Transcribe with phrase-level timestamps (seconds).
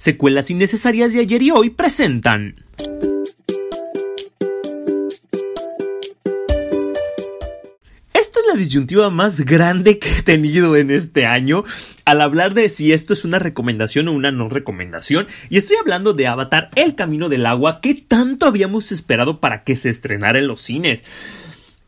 [0.00, 2.54] Secuelas innecesarias de ayer y hoy presentan.
[8.14, 11.64] Esta es la disyuntiva más grande que he tenido en este año
[12.04, 15.26] al hablar de si esto es una recomendación o una no recomendación.
[15.50, 19.74] Y estoy hablando de Avatar, El Camino del Agua, que tanto habíamos esperado para que
[19.74, 21.02] se estrenara en los cines.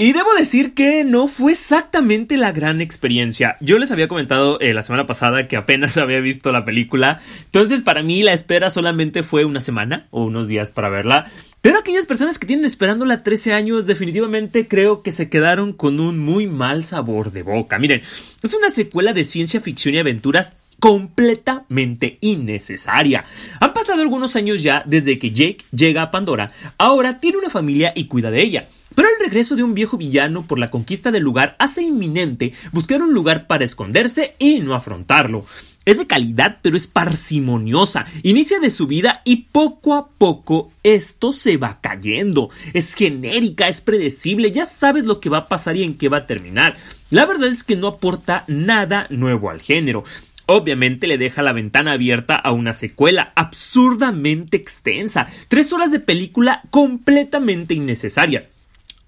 [0.03, 3.59] Y debo decir que no fue exactamente la gran experiencia.
[3.61, 7.21] Yo les había comentado eh, la semana pasada que apenas había visto la película.
[7.45, 11.31] Entonces para mí la espera solamente fue una semana o unos días para verla.
[11.61, 16.19] Pero aquellas personas que tienen esperándola 13 años definitivamente creo que se quedaron con un
[16.19, 17.79] muy mal sabor de boca.
[17.79, 18.01] Miren,
[18.43, 23.27] es una secuela de ciencia ficción y aventuras completamente innecesaria.
[23.61, 26.53] Han pasado algunos años ya desde que Jake llega a Pandora.
[26.79, 28.67] Ahora tiene una familia y cuida de ella.
[29.01, 33.01] Pero el regreso de un viejo villano por la conquista del lugar hace inminente buscar
[33.01, 35.47] un lugar para esconderse y no afrontarlo.
[35.87, 38.05] Es de calidad, pero es parsimoniosa.
[38.23, 42.51] Inicia de su vida y poco a poco esto se va cayendo.
[42.75, 46.19] Es genérica, es predecible, ya sabes lo que va a pasar y en qué va
[46.19, 46.77] a terminar.
[47.09, 50.05] La verdad es que no aporta nada nuevo al género.
[50.45, 55.29] Obviamente le deja la ventana abierta a una secuela absurdamente extensa.
[55.49, 58.51] Tres horas de película completamente innecesarias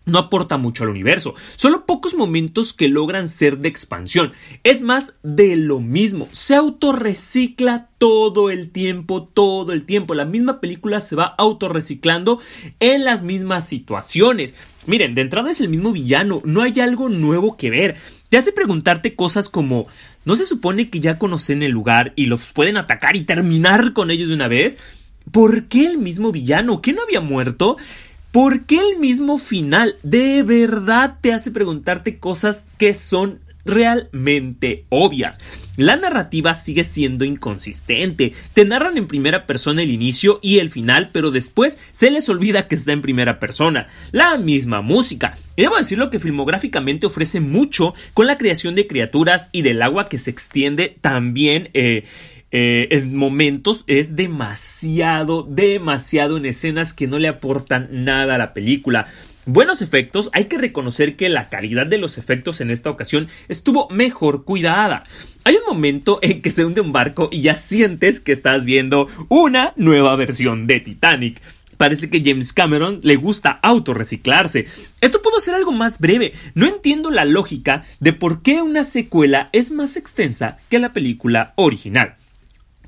[0.04, 1.34] no aporta mucho al universo.
[1.56, 4.32] Solo pocos momentos que logran ser de expansión.
[4.64, 6.28] Es más de lo mismo.
[6.32, 10.14] Se autorrecicla todo el tiempo, todo el tiempo.
[10.14, 12.40] La misma película se va autorreciclando
[12.80, 14.54] en las mismas situaciones.
[14.86, 16.42] Miren, de entrada es el mismo villano.
[16.44, 17.96] No hay algo nuevo que ver.
[18.28, 19.86] Te hace preguntarte cosas como
[20.24, 24.10] ¿No se supone que ya conocen el lugar y los pueden atacar y terminar con
[24.10, 24.78] ellos de una vez?
[25.30, 26.80] ¿Por qué el mismo villano?
[26.80, 27.76] ¿Que no había muerto?
[28.32, 29.96] ¿Por qué el mismo final?
[30.02, 35.38] De verdad te hace preguntarte cosas que son realmente obvias.
[35.76, 38.32] La narrativa sigue siendo inconsistente.
[38.54, 42.68] Te narran en primera persona el inicio y el final, pero después se les olvida
[42.68, 43.88] que está en primera persona.
[44.12, 45.36] La misma música.
[45.54, 50.08] Y debo decirlo que filmográficamente ofrece mucho con la creación de criaturas y del agua
[50.08, 51.68] que se extiende también.
[51.74, 52.04] Eh,
[52.52, 58.52] eh, en momentos es demasiado, demasiado en escenas que no le aportan nada a la
[58.52, 59.06] película.
[59.46, 63.88] Buenos efectos, hay que reconocer que la calidad de los efectos en esta ocasión estuvo
[63.88, 65.02] mejor cuidada.
[65.44, 69.08] Hay un momento en que se hunde un barco y ya sientes que estás viendo
[69.28, 71.40] una nueva versión de Titanic
[71.78, 74.66] parece que James Cameron le gusta autorreciclarse.
[75.00, 76.32] Esto pudo ser algo más breve.
[76.54, 81.54] No entiendo la lógica de por qué una secuela es más extensa que la película
[81.56, 82.14] original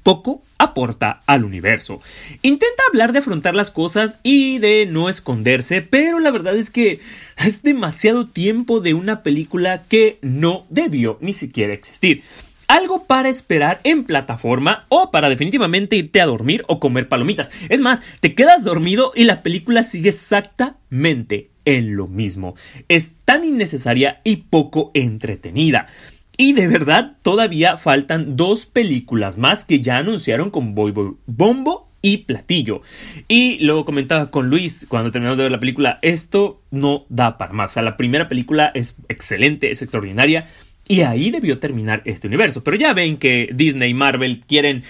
[0.04, 2.00] poco aporta al universo.
[2.42, 7.00] Intenta hablar de afrontar las cosas y de no esconderse, pero la verdad es que
[7.36, 12.22] es demasiado tiempo de una película que no debió ni siquiera existir.
[12.68, 17.50] Algo para esperar en plataforma o para definitivamente irte a dormir o comer palomitas.
[17.68, 22.56] Es más, te quedas dormido y la película sigue exactamente en lo mismo.
[22.88, 25.88] Es tan innecesaria y poco entretenida.
[26.36, 32.82] Y de verdad, todavía faltan dos películas más que ya anunciaron con Bombo y Platillo.
[33.28, 37.52] Y luego comentaba con Luis cuando terminamos de ver la película, esto no da para
[37.52, 37.70] más.
[37.70, 40.46] O sea, la primera película es excelente, es extraordinaria.
[40.86, 42.62] Y ahí debió terminar este universo.
[42.62, 44.82] Pero ya ven que Disney y Marvel quieren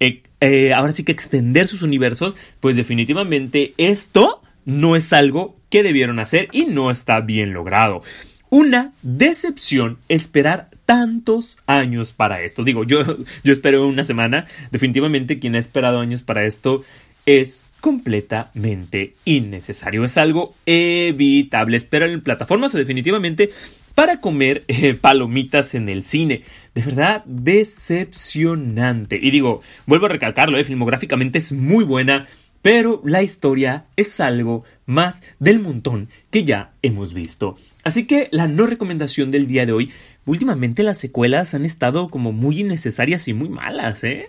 [0.00, 2.36] eh, eh, ahora sí que extender sus universos.
[2.60, 8.02] Pues definitivamente esto no es algo que debieron hacer y no está bien logrado.
[8.48, 12.64] Una decepción esperar tantos años para esto.
[12.64, 13.02] Digo, yo,
[13.44, 14.46] yo espero una semana.
[14.70, 16.82] Definitivamente quien ha esperado años para esto
[17.26, 20.04] es completamente innecesario.
[20.04, 21.76] Es algo evitable.
[21.76, 23.50] Esperar en plataformas o definitivamente
[23.94, 26.42] para comer eh, palomitas en el cine.
[26.74, 29.18] De verdad, decepcionante.
[29.20, 32.26] Y digo, vuelvo a recalcarlo, eh, filmográficamente es muy buena
[32.62, 37.58] pero la historia es algo más del montón que ya hemos visto.
[37.82, 39.92] Así que la no recomendación del día de hoy,
[40.24, 44.28] últimamente las secuelas han estado como muy innecesarias y muy malas, ¿eh?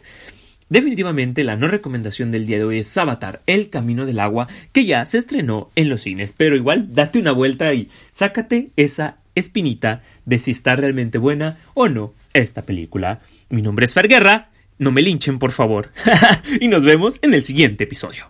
[0.70, 4.86] Definitivamente la no recomendación del día de hoy es Avatar, El Camino del Agua, que
[4.86, 10.02] ya se estrenó en los cines, pero igual date una vuelta y sácate esa espinita
[10.26, 13.20] de si está realmente buena o no esta película.
[13.50, 14.50] Mi nombre es Fer Guerra
[14.84, 15.92] no me linchen, por favor.
[16.62, 18.28] y nos vemos en el siguiente episodio.